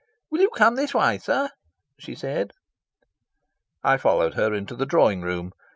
[0.31, 1.49] "Will you come this way, sir?"
[1.99, 2.53] she said.
[3.83, 5.51] I followed her into the drawing room.